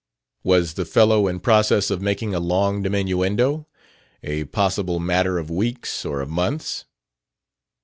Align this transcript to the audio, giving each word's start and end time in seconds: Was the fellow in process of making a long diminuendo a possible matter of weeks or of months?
Was 0.43 0.73
the 0.73 0.85
fellow 0.85 1.27
in 1.27 1.39
process 1.41 1.91
of 1.91 2.01
making 2.01 2.33
a 2.33 2.39
long 2.39 2.81
diminuendo 2.83 3.67
a 4.23 4.45
possible 4.45 4.99
matter 4.99 5.37
of 5.37 5.51
weeks 5.51 6.05
or 6.05 6.21
of 6.21 6.29
months? 6.31 6.85